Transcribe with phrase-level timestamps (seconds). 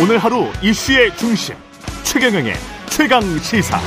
[0.00, 1.54] 오늘 하루 이슈의 중심
[2.02, 2.54] 최경영의
[2.88, 3.78] 최강 시사.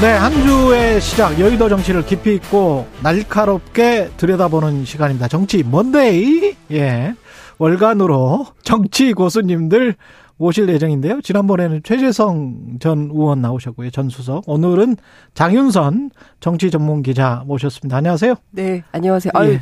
[0.00, 5.26] 네, 한 주의 시작 여의도 정치를 깊이 있고 날카롭게 들여다보는 시간입니다.
[5.26, 6.54] 정치 먼데이.
[6.70, 7.14] 예.
[7.58, 9.96] 월간으로 정치 고수님들
[10.38, 11.20] 모실 예정인데요.
[11.20, 13.90] 지난번에는 최재성 전 의원 나오셨고요.
[13.90, 14.44] 전 수석.
[14.46, 14.96] 오늘은
[15.34, 16.10] 장윤선
[16.40, 17.96] 정치 전문 기자 모셨습니다.
[17.96, 18.36] 안녕하세요.
[18.52, 19.32] 네, 안녕하세요.
[19.34, 19.60] 아유, 예.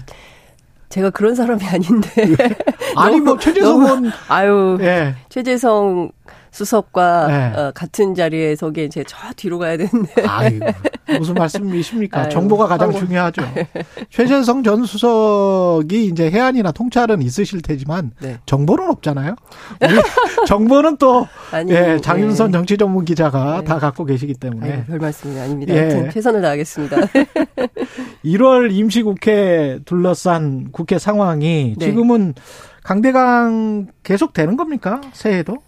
[0.91, 2.09] 제가 그런 사람이 아닌데.
[2.97, 4.11] 아니, 뭐, 최재성 의원.
[4.29, 5.15] 아유, 예.
[5.31, 6.11] 최재성
[6.57, 7.61] 수석과 네.
[7.61, 10.23] 어, 같은 자리에 서기에 이제 저 뒤로 가야 되는데.
[10.27, 10.59] 아이
[11.19, 12.23] 무슨 말씀이십니까?
[12.23, 13.01] 아유, 정보가 가장 아이고.
[13.01, 13.43] 중요하죠.
[14.09, 18.39] 최재성 전 수석이 이제 해안이나 통찰은 있으실 테지만 네.
[18.47, 19.37] 정보는 없잖아요.
[20.49, 22.53] 정보는 또 아니, 예, 장윤선 네.
[22.59, 23.65] 정치 전문 기자가 네.
[23.65, 24.73] 다 갖고 계시기 때문에.
[24.73, 25.75] 아유, 별 말씀이 아닙니다.
[25.75, 26.09] 예.
[26.11, 26.97] 최선을 다하겠습니다.
[28.25, 31.87] 1월 임시국회 둘러싼 국회 상황이 네.
[31.87, 32.33] 지금은
[32.83, 35.03] 강대강 계속 되는 겁니까?
[35.13, 35.59] 새해도?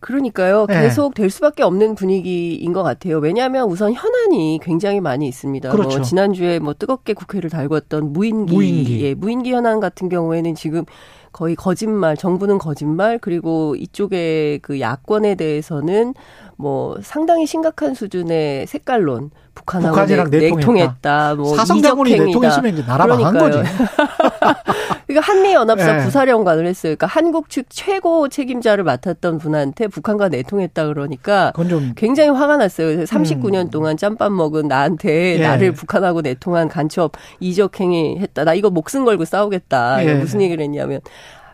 [0.00, 0.66] 그러니까요.
[0.66, 0.82] 네.
[0.82, 3.18] 계속 될 수밖에 없는 분위기인 것 같아요.
[3.18, 5.68] 왜냐하면 우선 현안이 굉장히 많이 있습니다.
[5.68, 5.98] 뭐 그렇죠.
[5.98, 9.04] 뭐 지난주에 뭐 뜨겁게 국회를 달궜던 무인기, 무인기.
[9.04, 10.84] 예, 무인기 현안 같은 경우에는 지금
[11.32, 16.14] 거의 거짓말, 정부는 거짓말, 그리고 이쪽에 그 야권에 대해서는
[16.56, 21.34] 뭐 상당히 심각한 수준의 색깔론, 북한하고 북한이랑 내, 내통했다.
[21.34, 23.58] 뭐 사성장군이 내통했으면 이제 나라 망한 거지.
[25.16, 26.04] 그러니까 한미 연합사 네.
[26.04, 26.94] 부사령관을 했어요.
[26.96, 31.52] 그러니까 한국 측 최고 책임자를 맡았던 분한테 북한과 내통했다 그러니까
[31.96, 33.04] 굉장히 화가 났어요.
[33.04, 33.70] 39년 음.
[33.70, 35.42] 동안 짬밥 먹은 나한테 예.
[35.42, 38.44] 나를 북한하고 내통한 간첩 이적행위 했다.
[38.44, 40.04] 나 이거 목숨 걸고 싸우겠다.
[40.04, 40.14] 예.
[40.14, 41.00] 무슨 얘기를 했냐면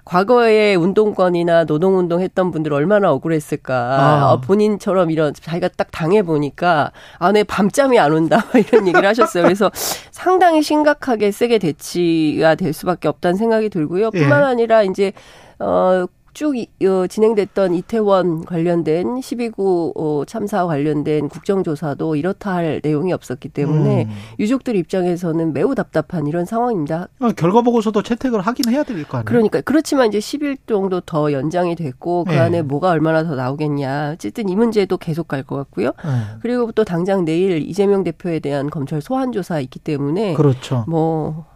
[0.05, 3.75] 과거에 운동권이나 노동운동 했던 분들 얼마나 억울했을까.
[3.75, 4.33] 아.
[4.33, 8.45] 어, 본인처럼 이런 자기가 딱 당해 보니까 아, 내 밤잠이 안 온다.
[8.55, 9.45] 이런 얘기를 하셨어요.
[9.45, 9.71] 그래서
[10.11, 14.11] 상당히 심각하게 세게 대치가 될 수밖에 없다는 생각이 들고요.
[14.11, 14.45] 뿐만 예.
[14.45, 15.13] 아니라 이제,
[15.59, 23.51] 어, 쭉 어, 진행됐던 이태원 관련된 12구 어, 참사 관련된 국정조사도 이렇다 할 내용이 없었기
[23.51, 24.11] 때문에 음.
[24.39, 27.09] 유족들 입장에서는 매우 답답한 이런 상황입니다.
[27.21, 29.25] 어, 결과 보고서도 채택을 하긴 해야 될 거 아니에요?
[29.25, 32.39] 그러니까 그렇지만 이제 10일 정도 더 연장이 됐고 그 네.
[32.39, 34.13] 안에 뭐가 얼마나 더 나오겠냐.
[34.15, 35.87] 어쨌든 이 문제도 계속 갈 것 같고요.
[36.05, 36.11] 네.
[36.41, 40.85] 그리고 또 당장 내일 이재명 대표에 대한 검찰 소환 조사 있기 때문에 그렇죠.
[40.87, 41.47] 뭐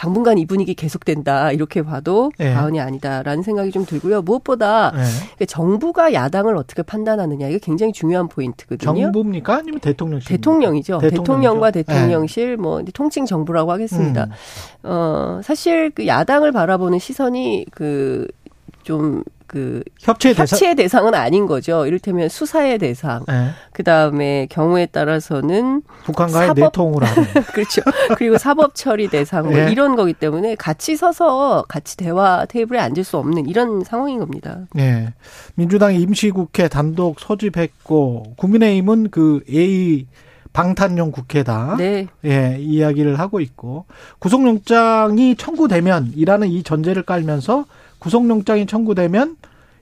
[0.00, 2.54] 당분간 이 분위기 계속된다 이렇게 봐도 네.
[2.54, 4.22] 과언이 아니다라는 생각이 좀 들고요.
[4.22, 4.94] 무엇보다
[5.38, 5.44] 네.
[5.44, 8.94] 정부가 야당을 어떻게 판단하느냐 이게 굉장히 중요한 포인트거든요.
[8.94, 10.26] 정부입니까 아니면 대통령실?
[10.36, 11.00] 대통령이죠.
[11.00, 11.22] 대통령이죠.
[11.22, 12.56] 대통령과 대통령실 네.
[12.56, 14.24] 뭐 통칭 정부라고 하겠습니다.
[14.24, 14.30] 음.
[14.84, 18.26] 어 사실 그 야당을 바라보는 시선이 그
[18.82, 21.08] 좀 그 협치의, 협치의 대상?
[21.08, 21.84] 은 아닌 거죠.
[21.84, 23.24] 이를테면 수사의 대상.
[23.26, 23.50] 네.
[23.72, 27.24] 그 다음에 경우에 따라서는 북한과의 사법, 내통을 하는.
[27.52, 27.82] 그렇죠.
[28.16, 29.72] 그리고 사법 처리 대상 뭐 네.
[29.72, 34.60] 이런 거기 때문에 같이 서서 같이 대화 테이블에 앉을 수 없는 이런 상황인 겁니다.
[34.72, 35.12] 네.
[35.56, 40.06] 민주당이 임시국회 단독 소집했고 국민의힘은 그 A
[40.52, 41.74] 방탄용 국회다.
[41.76, 42.06] 네.
[42.24, 43.86] 예, 이야기를 하고 있고
[44.20, 47.64] 구속영장이 청구되면이라는 이 전제를 깔면서
[48.00, 49.36] 구속영장이 청구되면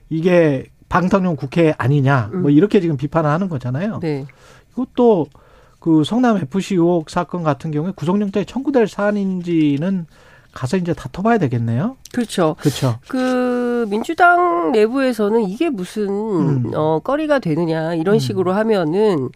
[0.09, 2.51] 이게 방탄용 국회 아니냐 뭐 음.
[2.51, 3.99] 이렇게 지금 비판을 하는 거잖아요.
[4.01, 4.25] 네.
[4.71, 5.27] 이것도
[5.79, 10.05] 그 성남 FC 의혹 사건 같은 경우에 구속영장이 청구될 사안인지는
[10.51, 11.95] 가서 이제 다퉈봐야 되겠네요.
[12.11, 12.55] 그렇죠.
[12.59, 12.97] 그렇죠.
[13.07, 16.71] 그 민주당 내부에서는 이게 무슨 음.
[16.73, 18.19] 어 거리가 되느냐 이런 음.
[18.19, 19.29] 식으로 하면은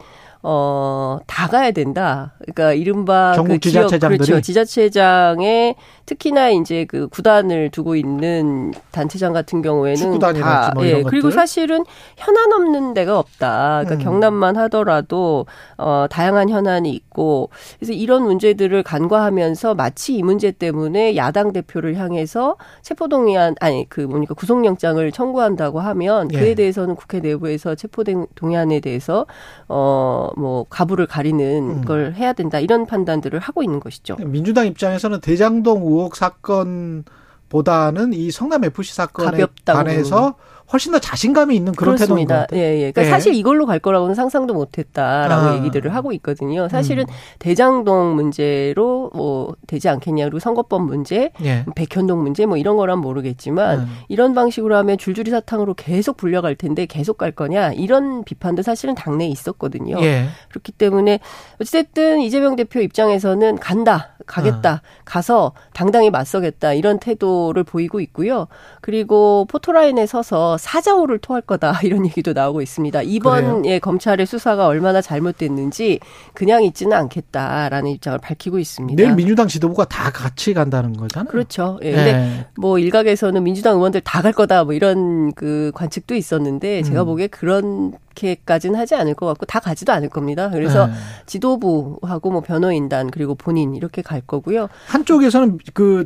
[0.46, 2.34] 어, 다 가야 된다.
[2.40, 4.42] 그러니까 이른바 전국 그 지자체장들이 그렇죠.
[4.42, 11.04] 지자체장의 특히나 이제 그 구단을 두고 있는 단체장 같은 경우에는 다 뭐 예.
[11.04, 11.84] 그리고 사실은
[12.18, 13.84] 현안 없는 데가 없다.
[13.86, 14.00] 그러니까 음.
[14.04, 15.46] 경남만 하더라도
[15.78, 17.50] 어 다양한 현안이 있고
[17.80, 24.34] 그래서 이런 문제들을 간과하면서 마치 이 문제 때문에 야당 대표를 향해서 체포동의안 아니 그 뭡니까
[24.34, 26.56] 구속영장을 청구한다고 하면 그에 예.
[26.56, 29.26] 대해서는 국회 내부에서 체포동의안에 대해서
[29.70, 31.86] 어뭐 가부를 가리는 음.
[31.86, 34.16] 걸 해야 된다 이런 판단들을 하고 있는 것이죠.
[34.26, 39.78] 민주당 입장에서는 대장동 의혹 사건보다는 이 성남 FC 사건에 가볍다고.
[39.78, 40.36] 관해서
[40.72, 42.60] 훨씬 더 자신감이 있는 그런 태도인 것 같아요.
[42.60, 42.92] 예, 예.
[42.92, 43.10] 그러니까 예.
[43.10, 45.56] 사실 이걸로 갈 거라고는 상상도 못했다라고 아.
[45.58, 46.68] 얘기들을 하고 있거든요.
[46.70, 47.14] 사실은 음.
[47.40, 51.66] 대장동 문제로 뭐 되지 않겠냐 그리고 선거법 문제, 예.
[51.76, 53.98] 백현동 문제 뭐 이런 거란 모르겠지만 음.
[54.08, 59.28] 이런 방식으로 하면 줄줄이 사탕으로 계속 불려갈 텐데 계속 갈 거냐 이런 비판도 사실은 당내에
[59.28, 59.98] 있었거든요.
[60.02, 60.28] 예.
[60.50, 61.20] 그렇기 때문에
[61.62, 64.13] 어쨌든 이재명 대표 입장에서는 간다.
[64.26, 64.70] 가겠다.
[64.70, 64.82] 아.
[65.06, 66.74] 가서 당당히 맞서겠다.
[66.74, 68.48] 이런 태도를 보이고 있고요.
[68.82, 71.80] 그리고 포토라인에 서서 사자호를 토할 거다.
[71.84, 73.04] 이런 얘기도 나오고 있습니다.
[73.04, 76.00] 이번 예, 검찰의 수사가 얼마나 잘못됐는지
[76.34, 79.02] 그냥 있지는 않겠다라는 입장을 밝히고 있습니다.
[79.02, 81.30] 내일 민주당 지도부가 다 같이 간다는 거잖아요.
[81.30, 81.80] 그렇죠.
[81.84, 81.92] 예.
[81.92, 82.48] 근데 네.
[82.58, 84.64] 뭐 일각에서는 민주당 의원들 다 갈 거다.
[84.64, 87.06] 뭐 이런 그 관측도 있었는데 제가 음.
[87.08, 90.50] 보기에 그렇게까지는 하지 않을 것 같고 다 가지도 않을 겁니다.
[90.50, 90.94] 그래서 네.
[91.26, 94.70] 지도부하고 뭐 변호인단 그리고 본인 이렇게 갈 거고요.
[94.88, 96.06] 한쪽에서는 그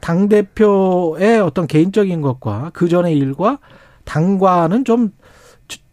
[0.00, 3.58] 당 대표의 어떤 개인적인 것과 그 전의 일과
[4.04, 5.12] 당과는 좀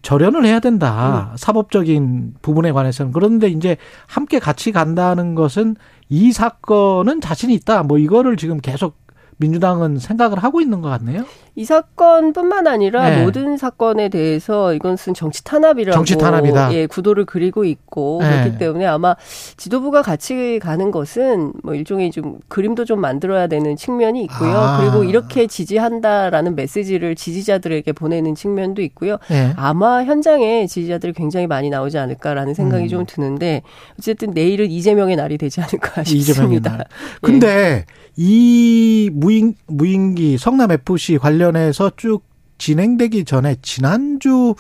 [0.02, 1.32] 절연을 해야 된다.
[1.34, 1.38] 음.
[1.38, 3.12] 사법적인 부분에 관해서는.
[3.12, 3.76] 그런데 이제
[4.08, 5.76] 함께 같이 간다는 것은
[6.10, 7.84] 이 사건은 자신 있다.
[7.84, 8.96] 뭐 이거를 지금 계속
[9.38, 11.26] 민주당은 생각을 하고 있는 것 같네요.
[11.58, 13.24] 이 사건뿐만 아니라 네.
[13.24, 16.72] 모든 사건에 대해서 이것은 정치 탄압이라고 정치 탄압이다.
[16.76, 18.30] 예, 구도를 그리고 있고 네.
[18.30, 19.16] 그렇기 때문에 아마
[19.58, 24.56] 지도부가 같이 가는 것은 뭐 일종의 좀 그림도 좀 만들어야 되는 측면이 있고요.
[24.56, 24.80] 아.
[24.80, 29.18] 그리고 이렇게 지지한다라는 메시지를 지지자들에게 보내는 측면도 있고요.
[29.28, 29.54] 네.
[29.56, 32.88] 아마 현장에 지지자들이 굉장히 많이 나오지 않을까라는 생각이 음.
[32.88, 33.64] 좀 드는데
[33.98, 36.84] 어쨌든 내일은 이재명의 날이 되지 않을까 싶습니다.
[37.20, 37.86] 근데 예.
[38.16, 42.24] 이 무인 무인기 성남 FC 관련 해서 쭉
[42.58, 44.56] 진행되기 전에 지난주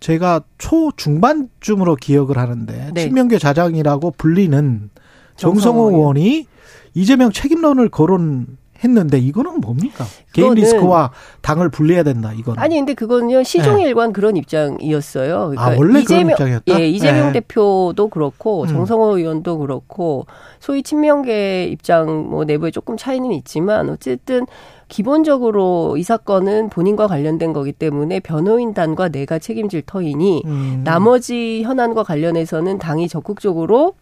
[0.00, 3.02] 제가 초 중반쯤으로 기억을 하는데 네.
[3.02, 4.90] 친명계 자장이라고 불리는
[5.36, 6.46] 정성호 의원이
[6.94, 10.04] 이재명 책임론을 거론 했는데 이거는 뭡니까?
[10.32, 11.10] 개인 리스크와
[11.40, 12.32] 당을 분리해야 된다.
[12.32, 14.12] 이거는 아니 근데 그거는요 시종일관 네.
[14.12, 15.34] 그런 입장이었어요.
[15.34, 16.80] 아, 그러니까 아 원래 이재명, 그런 입장이었다.
[16.80, 17.40] 예, 이재명 네.
[17.40, 18.68] 대표도 그렇고 음.
[18.68, 20.26] 정성호 의원도 그렇고
[20.60, 24.46] 소위 친명계 입장 뭐 내부에 조금 차이는 있지만 어쨌든
[24.88, 30.82] 기본적으로 이 사건은 본인과 관련된 거기 때문에 변호인단과 내가 책임질 터이니 음.
[30.84, 33.94] 나머지 현안과 관련해서는 당이 적극적으로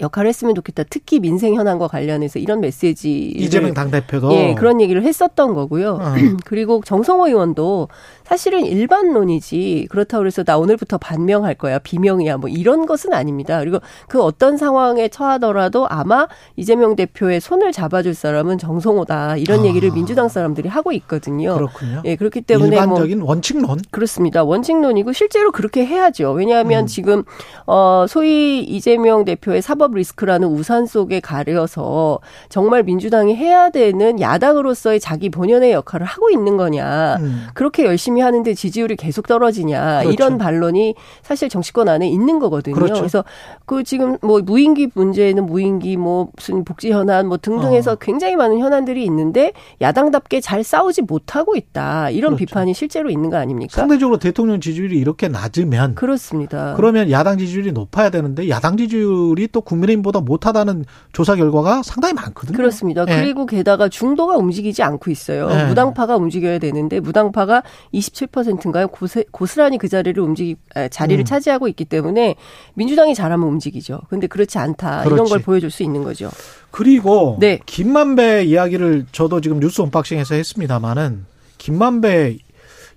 [0.00, 0.84] 역할을 했으면 좋겠다.
[0.88, 5.98] 특히 민생 현안과 관련해서 이런 메시지 이재명 당 대표도 예 그런 얘기를 했었던 거고요.
[6.00, 6.14] 어.
[6.44, 7.88] 그리고 정성호 의원도
[8.24, 13.58] 사실은 일반론이지 그렇다고 해서 나 오늘부터 반명할 거야 비명이야 뭐 이런 것은 아닙니다.
[13.60, 16.26] 그리고 그 어떤 상황에 처하더라도 아마
[16.56, 19.64] 이재명 대표의 손을 잡아줄 사람은 정성호다 이런 아.
[19.66, 21.54] 얘기를 민주당 사람들이 하고 있거든요.
[21.54, 22.02] 그렇군요.
[22.04, 24.42] 예 그렇기 때문에 뭐 일반적인 뭐 원칙론 그렇습니다.
[24.42, 26.32] 원칙론이고 실제로 그렇게 해야죠.
[26.32, 26.86] 왜냐하면 음.
[26.86, 27.24] 지금
[27.66, 35.30] 어 소위 이재명 대표의 사법 리스크라는 우산 속에 가려서 정말 민주당이 해야 되는 야당으로서의 자기
[35.30, 37.46] 본연의 역할을 하고 있는 거냐 음.
[37.54, 40.10] 그렇게 열심히 열심히 하는데 지지율이 계속 떨어지냐 그렇죠.
[40.12, 42.74] 이런 반론이 사실 정치권 안에 있는 거거든요.
[42.74, 42.94] 그렇죠.
[42.94, 47.96] 그래서그 지금 뭐 무인기 문제는 무인기 뭐 무슨 복지 현안 뭐 등등해서 어.
[47.96, 52.46] 굉장히 많은 현안들이 있는데 야당답게 잘 싸우지 못하고 있다 이런 그렇죠.
[52.46, 53.74] 비판이 실제로 있는 거 아닙니까?
[53.74, 56.74] 상대적으로 대통령 지지율이 이렇게 낮으면 그렇습니다.
[56.76, 62.56] 그러면 야당 지지율이 높아야 되는데 야당 지지율이 또 국 민의힘보다 못하다는 조사 결과가 상당히 많거든요.
[62.56, 63.04] 그렇습니다.
[63.04, 63.20] 네.
[63.20, 65.48] 그리고 게다가 중도가 움직이지 않고 있어요.
[65.48, 65.66] 네.
[65.66, 67.62] 무당파가 움직여야 되는데 무당파가
[67.92, 68.88] 27%인가요?
[68.88, 70.56] 고스, 고스란히 그 자리를 움직이
[70.90, 71.24] 자리를 음.
[71.24, 72.34] 차지하고 있기 때문에
[72.74, 74.00] 민주당이 잘하면 움직이죠.
[74.08, 75.04] 근데 그렇지 않다.
[75.04, 75.14] 그렇지.
[75.14, 76.30] 이런 걸 보여줄 수 있는 거죠.
[76.70, 77.60] 그리고 네.
[77.66, 81.26] 김만배 이야기를 저도 지금 뉴스 언박싱에서 했습니다마는
[81.58, 82.38] 김만배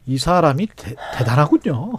[0.08, 0.96] 이 사람이 대,
[1.26, 1.92] 단하군요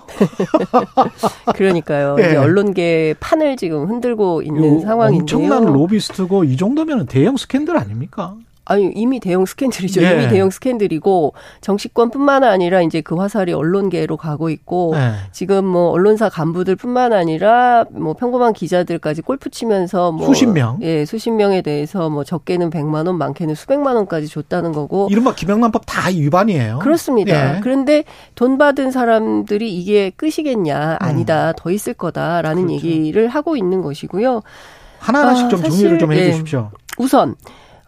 [1.55, 2.15] 그러니까요.
[2.17, 2.29] 네.
[2.29, 5.21] 이제 언론계 판을 지금 흔들고 있는 상황인데요.
[5.21, 8.35] 엄청난 로비스트고 이 정도면 대형 스캔들 아닙니까?
[8.69, 10.03] 아니 이미 대형 스캔들이죠.
[10.03, 10.13] 네.
[10.13, 15.15] 이미 대형 스캔들이고 정치권뿐만 아니라 이제 그 화살이 언론계로 가고 있고 네.
[15.33, 21.31] 지금 뭐 언론사 간부들뿐만 아니라 뭐 평범한 기자들까지 골프 치면서 뭐 수십 명, 예, 수십
[21.31, 26.81] 명에 대해서 뭐 적게는 100만 원, 많게는 수백만 원까지 줬다는 거고 이른바 김영란법 다 위반이에요.
[26.81, 27.53] 그렇습니다.
[27.53, 27.61] 네.
[27.63, 28.05] 그런데
[28.35, 30.99] 돈 받은 사람들이 이게 끝이겠냐?
[31.01, 31.51] 아니다.
[31.51, 31.53] 음.
[31.57, 32.87] 더 있을 거다라는 그렇죠.
[32.87, 34.43] 얘기를 하고 있는 것이고요.
[34.99, 36.71] 하나하나씩 아, 좀 정리를 좀 해주십시오.
[36.73, 36.79] 네.
[36.99, 37.35] 우선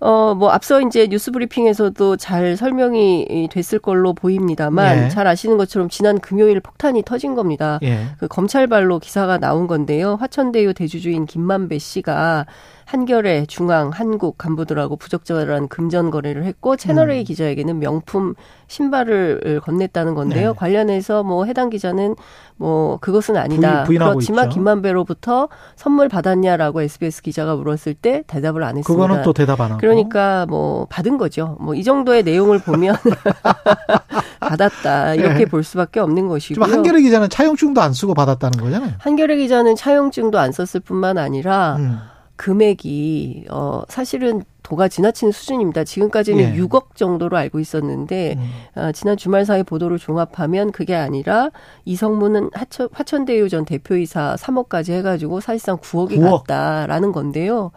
[0.00, 5.08] 어, 뭐, 앞서 이제 뉴스 브리핑에서도 잘 설명이 됐을 걸로 보입니다만, 예.
[5.10, 7.78] 잘 아시는 것처럼 지난 금요일 폭탄이 터진 겁니다.
[7.82, 8.06] 예.
[8.18, 10.16] 그 검찰발로 기사가 나온 건데요.
[10.18, 12.46] 화천대유 대주주인 김만배 씨가
[12.90, 17.24] 한겨레, 중앙, 한국 간부들하고 부적절한 금전 거래를 했고 채널A 음.
[17.24, 18.34] 기자에게는 명품
[18.66, 20.48] 신발을 건넸다는 건데요.
[20.48, 20.54] 네.
[20.56, 22.16] 관련해서 뭐 해당 기자는
[22.56, 23.84] 뭐 그것은 아니다.
[23.84, 24.54] 부인, 그렇지만 있죠.
[24.54, 28.92] 김만배로부터 선물 받았냐라고 SBS 기자가 물었을 때 대답을 안 했습니다.
[28.92, 29.80] 그거는 또 대답 안 하고.
[29.80, 31.56] 그러니까 뭐 받은 거죠.
[31.60, 32.96] 뭐 이 정도의 내용을 보면
[34.40, 35.44] 받았다 이렇게 네.
[35.44, 36.64] 볼 수밖에 없는 것이고.
[36.64, 38.94] 한겨레 기자는 차용증도 안 쓰고 받았다는 거잖아요.
[38.98, 41.76] 한겨레 기자는 차용증도 안 썼을 뿐만 아니라.
[41.78, 41.98] 음.
[42.40, 45.84] 금액이 어 사실은 도가 지나치는 수준입니다.
[45.84, 46.58] 지금까지는 예.
[46.58, 48.80] 6억 정도로 알고 있었는데 음.
[48.80, 51.50] 어, 지난 주말 사이 보도를 종합하면 그게 아니라
[51.84, 56.44] 이성문은 하천, 화천대유 전 대표이사 3억까지 해가지고 사실상 9억이 9억.
[56.46, 57.72] 갔다라는 건데요.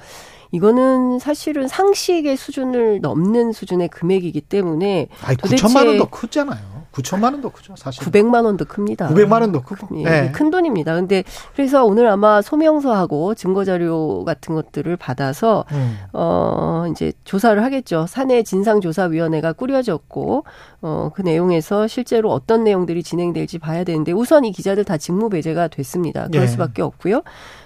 [0.52, 6.83] 이거는 사실은 상식의 수준을 넘는 수준의 금액이기 때문에 아니, 9천만 원도 크잖아요.
[6.94, 8.04] 9천만 원도 크죠, 사실.
[8.04, 9.10] 900만 원도 큽니다.
[9.10, 9.88] 900만 원도 크고.
[9.98, 10.32] 예, 네.
[10.32, 10.94] 큰 돈입니다.
[10.94, 11.24] 근데
[11.56, 15.98] 그래서 오늘 아마 소명서하고 증거 자료 같은 것들을 받아서 음.
[16.14, 18.06] 어 이제 조사를 하겠죠.
[18.08, 20.46] 사내 진상 조사 위원회가 꾸려졌고
[20.82, 26.28] 어그 내용에서 실제로 어떤 내용들이 진행될지 봐야 되는데 우선 이 기자들 다 직무 배제가 됐습니다.
[26.28, 26.48] 그럴 네.
[26.48, 27.24] 수밖에 없고요.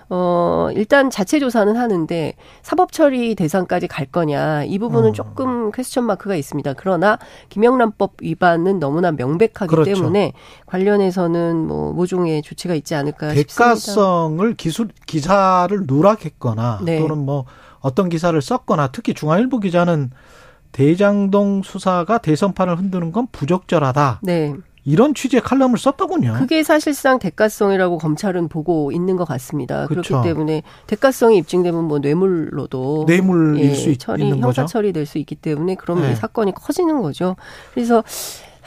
[0.09, 5.13] 어, 일단 자체 조사는 하는데 사법 처리 대상까지 갈 거냐 이 부분은 음.
[5.13, 6.73] 조금 퀘스천 마크가 있습니다.
[6.77, 9.93] 그러나 김영란법 위반은 너무나 명백하기 그렇죠.
[9.93, 10.33] 때문에
[10.65, 14.55] 관련해서는 뭐 모종의 조치가 있지 않을까 대가성을 싶습니다.
[14.57, 16.99] 기술 기사를 누락했거나 네.
[16.99, 17.45] 또는 뭐
[17.79, 20.11] 어떤 기사를 썼거나 특히 중앙일보 기자는
[20.71, 24.19] 대장동 수사가 대선판을 흔드는 건 부적절하다.
[24.23, 24.53] 네.
[24.87, 26.35] 이런 취지의 칼럼을 썼더군요.
[26.37, 29.85] 그게 사실상 대가성이라고 검찰은 보고 있는 것 같습니다.
[29.85, 30.21] 그렇죠.
[30.21, 34.65] 그렇기 때문에 대가성이 입증되면 뭐 뇌물로도 뇌물일 예, 수 처리, 있는 형사.
[34.65, 36.15] 처리될 수 있기 때문에 그러면 네.
[36.15, 37.35] 사건이 커지는 거죠.
[37.73, 38.01] 그래서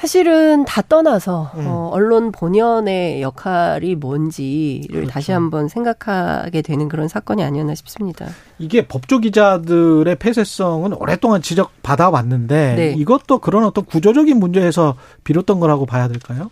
[0.00, 1.66] 사실은 다 떠나서 음.
[1.66, 5.11] 어, 언론 본연의 역할이 뭔지를 그렇죠.
[5.11, 8.26] 다시 한번 생각하게 되는 그런 사건이 아니었나 싶습니다.
[8.59, 12.95] 이게 법조 기자들의 폐쇄성은 오랫동안 지적받아 왔는데 네.
[12.97, 16.50] 이것도 그런 어떤 구조적인 문제에서 비롯된 거라고 봐야 될까요?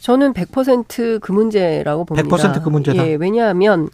[0.00, 2.28] 저는 100%그 문제라고 봅니다.
[2.28, 3.08] 100%그 문제다.
[3.08, 3.88] 예, 왜냐하면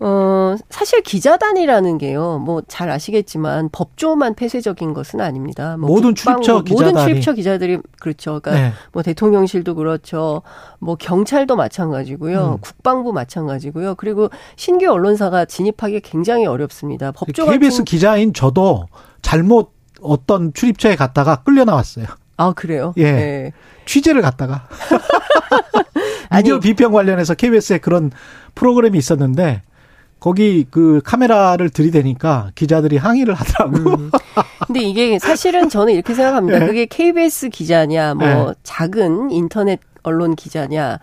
[0.00, 5.76] 어, 사실 기자단이라는 게요, 뭐 잘 아시겠지만 법조만 폐쇄적인 것은 아닙니다.
[5.76, 8.40] 뭐 모든 출입처 기자들이 모든 출입처 기자들이 그렇죠.
[8.40, 8.72] 그러니까 네.
[8.92, 10.42] 뭐 대통령실도 그렇죠.
[10.78, 12.54] 뭐 경찰도 마찬가지고요.
[12.54, 12.58] 음.
[12.60, 13.96] 국방부 마찬가지고요.
[13.96, 17.12] 그리고 신규 언론사가 진입하기 굉장히 어렵습니다.
[17.12, 17.84] 법조 KBS 같은...
[17.84, 18.86] 기자인 저도
[19.20, 22.06] 잘못 어떤 출입처에 갔다가 끌려 나왔어요.
[22.36, 22.94] 아 그래요?
[22.96, 23.12] 예.
[23.12, 23.52] 네.
[23.84, 24.68] 취재를 갔다가
[26.34, 28.10] 미디어 비평 관련해서 KBS에 그런
[28.54, 29.62] 프로그램이 있었는데
[30.20, 33.76] 거기 그 카메라를 들이대니까 기자들이 항의를 하더라고.
[33.76, 34.10] 음.
[34.66, 36.58] 근데 이게 사실은 저는 이렇게 생각합니다.
[36.60, 36.66] 네.
[36.66, 38.54] 그게 KBS 기자냐, 뭐 네.
[38.62, 40.98] 작은 인터넷 언론 기자냐,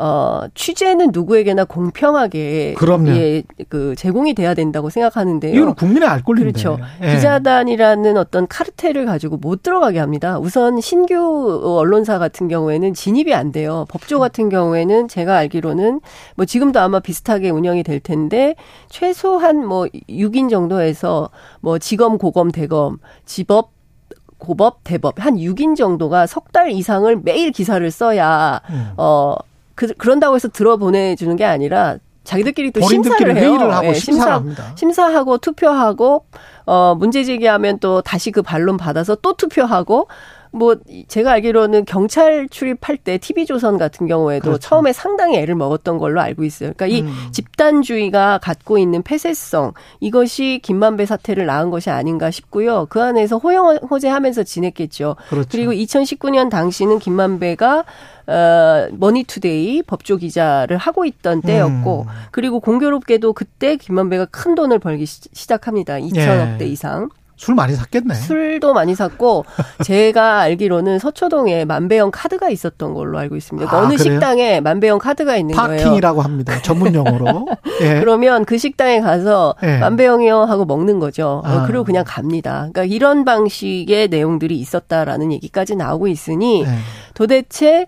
[0.00, 3.10] 어, 취재는 누구에게나 공평하게 그럼요.
[3.16, 5.52] 예, 그 제공이 돼야 된다고 생각하는데요.
[5.54, 6.52] 이건 국민의 알 권리인데.
[6.52, 6.78] 그렇죠.
[7.02, 7.14] 예.
[7.16, 10.38] 기자단이라는 어떤 카르텔을 가지고 못 들어가게 합니다.
[10.38, 13.86] 우선 신규 언론사 같은 경우에는 진입이 안 돼요.
[13.88, 16.00] 법조 같은 경우에는 제가 알기로는
[16.36, 18.54] 뭐 지금도 아마 비슷하게 운영이 될 텐데
[18.88, 23.72] 최소한 뭐 6인 정도에서 뭐 지검, 고검, 대검, 지법
[24.38, 28.92] 고법, 대법 한 6인 정도가 석 달 이상을 매일 기사를 써야 음.
[28.96, 29.34] 어
[29.78, 33.52] 그, 그런다고 해서 들어보내주는 게 아니라 자기들끼리 또 심사를 해요.
[33.52, 34.42] 회의를 하고 네, 심사.
[34.74, 36.26] 심사하고 투표하고
[36.66, 40.08] 어 문제 제기하면 또 다시 그 반론 받아서 또 투표하고
[40.58, 44.68] 뭐 제가 알기로는 경찰 출입할 때 TV조선 같은 경우에도 그렇죠.
[44.68, 46.72] 처음에 상당히 애를 먹었던 걸로 알고 있어요.
[46.76, 47.14] 그러니까 이 음.
[47.32, 52.86] 집단주의가 갖고 있는 폐쇄성 이것이 김만배 사태를 낳은 것이 아닌가 싶고요.
[52.90, 55.16] 그 안에서 호영호재하면서 지냈겠죠.
[55.30, 55.48] 그렇죠.
[55.50, 57.84] 그리고 2019년 당시는 김만배가
[58.28, 62.06] 어, 머니투데이 법조 기자를 하고 있던 때였고, 음.
[62.30, 65.94] 그리고 공교롭게도 그때 김만배가 큰 돈을 벌기 시 작합니다.
[65.94, 66.66] 2천억대 예.
[66.66, 67.08] 이상.
[67.38, 68.14] 술 많이 샀겠네.
[68.14, 69.44] 술도 많이 샀고
[69.84, 73.64] 제가 알기로는 서초동에 만배영 카드가 있었던 걸로 알고 있습니다.
[73.64, 74.14] 그러니까 아, 어느 그래요?
[74.14, 75.84] 식당에 만배영 카드가 있는 parking이라고 거예요.
[75.84, 76.62] parking이라고 합니다.
[76.62, 77.46] 전문 용어로.
[77.82, 78.00] 예.
[78.00, 79.78] 그러면 그 식당에 가서 예.
[79.78, 81.40] 만배영이요 하고 먹는 거죠.
[81.44, 81.64] 아.
[81.68, 82.68] 그리고 그냥 갑니다.
[82.72, 86.68] 그러니까 이런 방식의 내용들이 있었다라는 얘기까지 나오고 있으니 예.
[87.14, 87.86] 도대체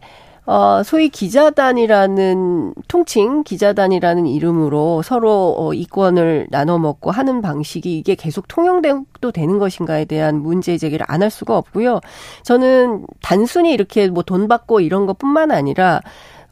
[0.53, 8.49] 어, 소위 기자단이라는 통칭 기자단이라는 이름으로 서로 어, 이권을 나눠 먹고 하는 방식이 이게 계속
[8.49, 12.01] 통용돼도 되는 것인가에 대한 문제 제기를 안 할 수가 없고요.
[12.43, 16.01] 저는 단순히 이렇게 뭐 돈 받고 이런 것뿐만 아니라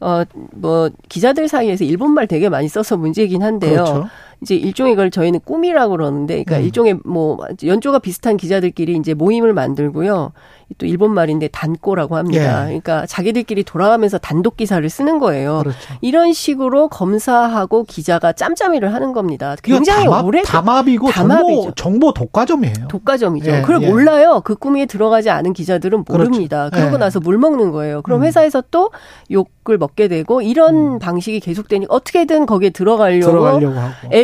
[0.01, 3.83] 어, 뭐, 기자들 사이에서 일본말 되게 많이 써서 문제이긴 한데요.
[3.83, 4.07] 그렇죠.
[4.41, 6.63] 이제 일종의 걸 저희는 꿈이라고 그러는데, 그러니까 음.
[6.63, 10.31] 일종의 뭐, 연조가 비슷한 기자들끼리 이제 모임을 만들고요.
[10.77, 12.61] 또 일본 말인데 단꼬라고 합니다.
[12.61, 12.65] 예.
[12.67, 15.59] 그러니까 자기들끼리 돌아가면서 단독 기사를 쓰는 거예요.
[15.59, 15.77] 그렇죠.
[16.01, 19.55] 이런 식으로 검사하고 기자가 짬짬이를 하는 겁니다.
[19.63, 21.61] 굉장히 담합, 오래 담합이고 담합이죠.
[21.61, 22.87] 정보, 정보 독과점이에요.
[22.87, 23.51] 독과점이죠.
[23.51, 23.61] 예.
[23.61, 23.89] 그걸 예.
[23.89, 24.41] 몰라요.
[24.43, 26.29] 그 꿈에 들어가지 않은 기자들은 그렇죠.
[26.29, 26.69] 모릅니다.
[26.69, 26.81] 그렇죠.
[26.81, 26.99] 그러고 예.
[26.99, 28.03] 나서 물 먹는 거예요.
[28.03, 28.25] 그럼 음.
[28.27, 28.91] 회사에서 또
[29.31, 30.99] 욕을 먹게 되고 이런 음.
[30.99, 33.79] 방식이 계속되니 어떻게든 거기에 들어가려고, 들어가려고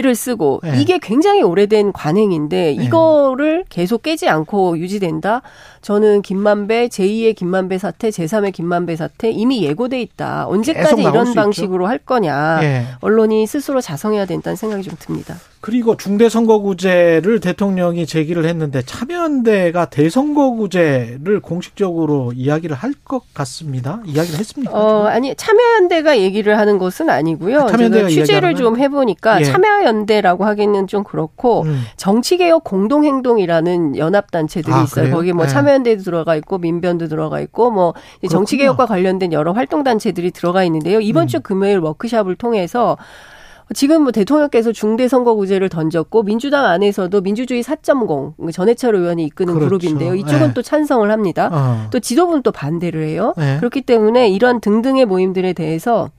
[0.06, 0.80] 애를 쓰고 예.
[0.80, 2.84] 이게 굉장히 오래된 관행인데 예.
[2.84, 5.42] 이거를 계속 깨지 않고 유지된다.
[5.82, 10.48] 저는 김만배 제2의 김만배 사태, 제3의 김만배 사태 이미 예고돼 있다.
[10.48, 11.90] 언제까지 이런 방식으로 있죠.
[11.90, 12.60] 할 거냐.
[12.62, 12.86] 예.
[13.02, 15.36] 언론이 스스로 자성해야 된다는 생각이 좀 듭니다.
[15.66, 24.02] 그리고 중대선거구제를 대통령이 제기를 했는데 참여연대가 대선거구제를 공식적으로 이야기를 할 것 같습니다.
[24.06, 24.74] 이야기를 했습니까?
[24.74, 27.62] 어, 아니 참여연대가 얘기를 하는 것은 아니고요.
[27.62, 29.44] 아, 제가 취재를 좀 해보니까 예.
[29.44, 31.84] 참여연대라고 하기는 좀 그렇고 음.
[31.98, 35.06] 정치개혁 공동행동이라는 연합단체들이 아, 있어요.
[35.06, 35.16] 그래요?
[35.16, 35.52] 거기 뭐 네.
[35.52, 37.94] 참여연대도 들어가 있고 민변도 들어가 있고 뭐
[38.30, 41.00] 정치개혁과 관련된 여러 활동단체들이 들어가 있는데요.
[41.00, 41.28] 이번 음.
[41.28, 42.98] 주 금요일 워크샵을 통해서
[43.74, 49.70] 지금 뭐 대통령께서 중대선거구제를 던졌고 민주당 안에서도 민주주의 4.0 전해철 의원이 이끄는 그렇죠.
[49.70, 50.16] 그룹인데요.
[50.16, 50.54] 이쪽은 네.
[50.54, 51.50] 또 찬성을 합니다.
[51.52, 51.88] 어.
[51.92, 53.34] 또 지도부는 또 반대를 해요.
[53.38, 53.58] 네.
[53.58, 56.12] 그렇기 때문에 이런 등등의 모임들에 대해서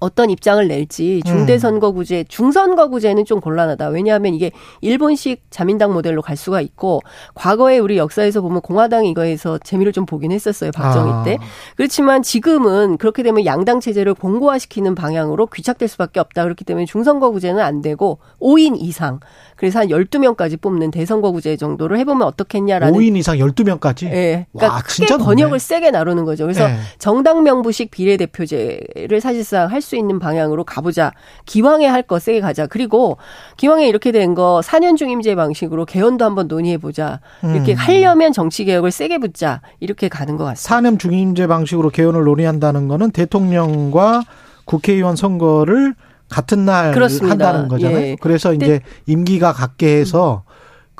[0.00, 2.24] 어떤 입장을 낼지 중대선거구제, 음.
[2.28, 3.88] 중선거구제는 좀 곤란하다.
[3.88, 7.00] 왜냐하면 이게 일본식 자민당 모델로 갈 수가 있고
[7.34, 10.70] 과거에 우리 역사에서 보면 공화당이 이거에서 재미를 좀 보긴 했었어요.
[10.72, 11.22] 박정희 아.
[11.22, 11.38] 때.
[11.76, 16.44] 그렇지만 지금은 그렇게 되면 양당 체제를 공고화시키는 방향으로 귀착될 수밖에 없다.
[16.44, 19.20] 그렇기 때문에 중선거구제는 안 되고 5인 이상
[19.56, 24.06] 그래서 한 12명까지 뽑는 대선거구제 정도를 해보면 어떻겠냐라는 5인 이상 12명까지?
[24.06, 24.10] 예.
[24.10, 24.46] 네.
[24.52, 26.44] 그러니까 와, 크게 번역을 세게 나누는 거죠.
[26.44, 26.76] 그래서 네.
[26.98, 31.12] 정당 명부식 비례대표제를 사실상 할수 있는 방향으로 가보자.
[31.46, 32.66] 기왕에 할 거 세게 가자.
[32.66, 33.18] 그리고
[33.56, 37.20] 기왕에 이렇게 된 거 4년 중임제 방식으로 개헌도 한번 논의해보자.
[37.42, 37.76] 이렇게 음.
[37.76, 39.60] 하려면 정치 개혁을 세게 붙자.
[39.80, 40.88] 이렇게 가는 것 같습니다.
[40.90, 44.22] 4년 중임제 방식으로 개헌을 논의한다는 거는 대통령과
[44.64, 45.94] 국회의원 선거를
[46.28, 47.30] 같은 날 그렇습니다.
[47.32, 47.98] 한다는 거잖아요.
[48.06, 48.16] 예.
[48.20, 50.44] 그래서 이제 임기가 같게 해서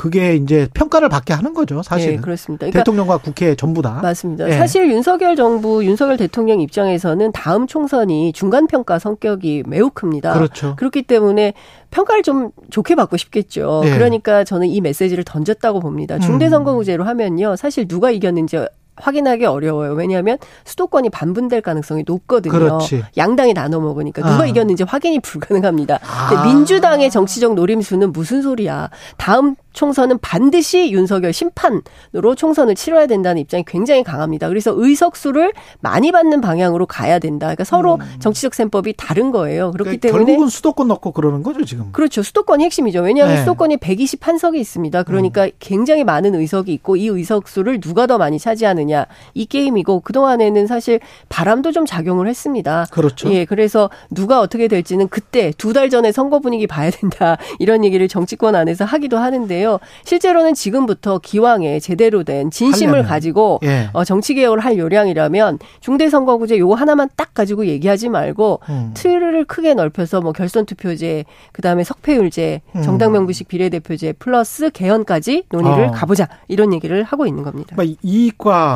[0.00, 2.14] 그게 이제 평가를 받게 하는 거죠, 사실은.
[2.16, 2.60] 네, 그렇습니다.
[2.60, 4.00] 그러니까 대통령과 국회 전부 다.
[4.02, 4.46] 맞습니다.
[4.46, 4.56] 네.
[4.56, 10.32] 사실 윤석열 정부, 윤석열 대통령 입장에서는 다음 총선이 중간 평가 성격이 매우 큽니다.
[10.32, 10.74] 그렇죠.
[10.76, 11.52] 그렇기 때문에
[11.90, 13.82] 평가를 좀 좋게 받고 싶겠죠.
[13.84, 13.92] 네.
[13.92, 16.18] 그러니까 저는 이 메시지를 던졌다고 봅니다.
[16.18, 18.56] 중대선거구제로 하면요, 사실 누가 이겼는지
[19.00, 19.92] 확인하기 어려워요.
[19.92, 22.52] 왜냐하면 수도권이 반분될 가능성이 높거든요.
[22.52, 23.04] 그렇지.
[23.16, 24.46] 양당이 나눠 먹으니까 누가 아.
[24.46, 25.98] 이겼는지 확인이 불가능합니다.
[26.02, 26.44] 아.
[26.44, 28.90] 민주당의 정치적 노림수는 무슨 소리야?
[29.16, 34.48] 다음 총선은 반드시 윤석열 심판으로 총선을 치러야 된다는 입장이 굉장히 강합니다.
[34.48, 37.46] 그래서 의석수를 많이 받는 방향으로 가야 된다.
[37.46, 38.00] 그러니까 서로 음.
[38.18, 39.70] 정치적 셈법이 다른 거예요.
[39.72, 41.92] 그렇기 그러니까 때문에 결국은 수도권 넣고 그러는 거죠 지금.
[41.92, 42.22] 그렇죠.
[42.22, 43.00] 수도권이 핵심이죠.
[43.00, 43.40] 왜냐하면 네.
[43.40, 45.02] 수도권이 121석이 있습니다.
[45.04, 45.50] 그러니까 음.
[45.60, 48.89] 굉장히 많은 의석이 있고 이 의석수를 누가 더 많이 차지하느냐
[49.34, 52.86] 이 게임이고 그 동안에는 사실 바람도 좀 작용을 했습니다.
[52.90, 53.32] 그렇죠.
[53.32, 58.06] 예, 그래서 누가 어떻게 될지는 그때 두 달 전에 선거 분위기 봐야 된다 이런 얘기를
[58.08, 59.40] 정치권 안에서 하기도 하는데.
[59.50, 59.78] 있는데요.
[60.04, 63.08] 실제로는 지금부터 기왕에 제대로 된 진심을 하려면.
[63.10, 63.90] 가지고 예.
[63.92, 68.90] 어, 정치 개혁을 할 요량이라면 중대 선거구제 요거 하나만 딱 가지고 얘기하지 말고 음.
[68.94, 72.82] 틀을 크게 넓혀서 뭐 결선 투표제, 그다음에 석패율제, 음.
[72.82, 75.90] 정당 명부식 비례대표제 플러스 개헌까지 논의를 어.
[75.90, 77.74] 가보자 이런 얘기를 하고 있는 겁니다.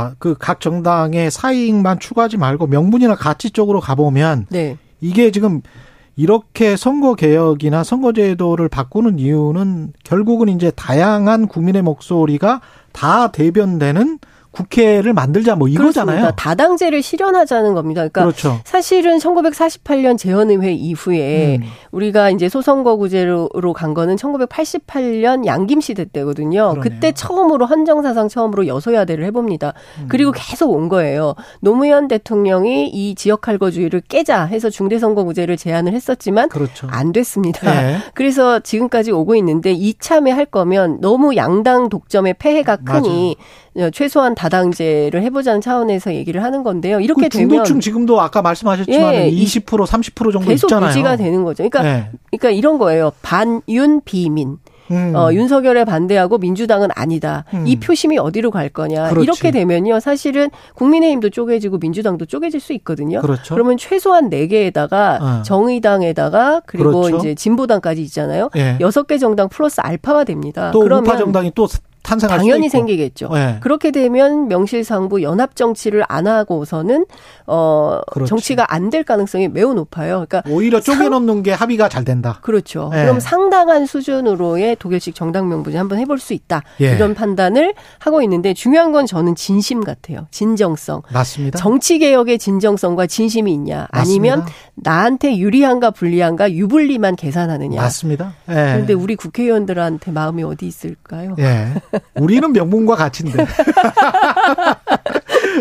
[0.05, 4.77] 그러니까 그 각 정당의 사이익만 추구하지 말고 명분이나 가치 쪽으로 가보면 네.
[5.01, 5.63] 이게 지금
[6.17, 12.61] 이렇게 선거 개혁이나 선거 제도를 바꾸는 이유는 결국은 이제 다양한 국민의 목소리가
[12.93, 14.19] 다 대변되는
[14.55, 16.17] 국회를 만들자 뭐 이거잖아요.
[16.17, 16.37] 그렇습니다.
[16.37, 18.01] 다당제를 실현하자는 겁니다.
[18.09, 18.61] 그러니까 그렇죠.
[18.65, 21.65] 사실은 1948년 재헌의회 이후에 음.
[21.91, 26.75] 우리가 이제 소선거구제로 간 거는 1988년 양김 시대 때거든요.
[26.75, 26.81] 그러네요.
[26.81, 29.75] 그때 처음으로 헌정사상 처음으로 여소야대를 해봅니다.
[30.01, 30.07] 음.
[30.09, 31.35] 그리고 계속 온 거예요.
[31.61, 36.87] 노무현 대통령이 이 지역 할거주의를 깨자 해서 중대선거구제를 제안을 했었지만 그렇죠.
[36.91, 37.71] 안 됐습니다.
[37.71, 37.99] 네.
[38.15, 43.64] 그래서 지금까지 오고 있는데 이참에 할 거면 너무 양당 독점의 폐해가 크니 맞아요.
[43.77, 47.01] 어, 최소한 다당제를 해보자는 차원에서 얘기를 하는 건데요.
[47.01, 50.91] 이렇게 그 중도층 되면 지금도 아까 말씀하셨지만 예, 20% 30% 정도 계속 있잖아요.
[50.91, 51.69] 유지가 되는 거죠.
[51.69, 52.11] 그러니까 네.
[52.31, 53.13] 그러니까 이런 거예요.
[53.23, 54.59] 반윤 비민.
[54.91, 55.15] 음.
[55.17, 57.45] 어, 윤석열에 반대하고 민주당은 아니다.
[57.55, 57.67] 음.
[57.67, 59.09] 이 표심이 어디로 갈 거냐.
[59.09, 59.25] 그렇지.
[59.25, 59.99] 이렇게 되면요.
[60.01, 63.23] 사실은 국민의힘도 쪼개지고 민주당도 쪼개질 수 있거든요.
[63.23, 63.55] 그렇죠.
[63.55, 65.43] 그러면 최소한 4개에다가 어.
[65.43, 67.17] 정의당에다가 그리고 그렇죠.
[67.17, 68.51] 이제 진보당까지 있잖아요.
[68.57, 68.77] 예.
[68.79, 70.71] 6개 정당 플러스 알파가 됩니다.
[70.71, 71.67] 또 그러면 우파 정당이 또
[72.05, 73.31] 탄생할 당연히 생기겠죠.
[73.33, 73.57] 네.
[73.61, 77.07] 그렇게 되면 명실상부 연합 정치를 안 하고서는
[77.47, 78.29] 어 그렇지.
[78.29, 80.25] 정치가 안 될 가능성이 매우 높아요.
[80.29, 82.39] 그러니까 오히려 쪼개놓는 게 합의가 잘 된다.
[82.43, 82.91] 그렇죠.
[82.93, 83.03] 네.
[83.03, 86.63] 그럼 상당한 수준으로의 독일식 정당 명분이 한번 해볼 수 있다.
[86.83, 86.93] 예.
[86.95, 90.27] 이런 판단을 하고 있는데 중요한 건 저는 진심 같아요.
[90.31, 91.01] 진정성.
[91.13, 91.59] 맞습니다.
[91.59, 94.65] 정치 개혁의 진정성과 진심이 있냐, 아니면 맞습니다.
[94.75, 97.81] 나한테 유리한가 불리한가 유불리만 계산하느냐.
[97.81, 98.35] 맞습니다.
[98.51, 98.55] 예.
[98.55, 101.35] 그런데 우리 국회의원들한테 마음이 어디 있을까요?
[101.39, 101.69] 예.
[102.15, 103.45] 우리는 명분과 가치인데.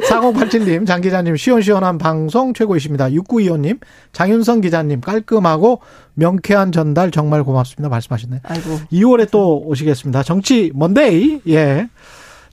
[0.09, 3.09] 4087님, 장 기자님, 시원시원한 방송 최고이십니다.
[3.09, 3.79] 6925님,
[4.11, 5.81] 장윤성 기자님, 깔끔하고
[6.15, 7.89] 명쾌한 전달 정말 고맙습니다.
[7.89, 8.39] 말씀하셨네요.
[8.43, 8.79] 아이고.
[8.91, 10.23] 2월에 또 오시겠습니다.
[10.23, 11.89] 정치 먼데이, 예.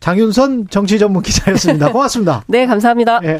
[0.00, 1.92] 장윤선 정치 전문 기자였습니다.
[1.92, 2.42] 고맙습니다.
[2.48, 3.20] 네, 감사합니다.
[3.22, 3.38] 예.